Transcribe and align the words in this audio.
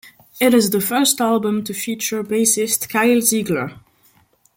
It 0.39 0.55
is 0.55 0.71
the 0.71 0.81
first 0.81 1.21
album 1.21 1.63
to 1.63 1.75
feature 1.75 2.23
bassist 2.23 2.89
Kyle 2.89 3.21
Zeigler. 3.21 3.79